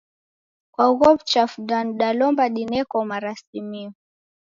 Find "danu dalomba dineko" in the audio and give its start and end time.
1.69-2.97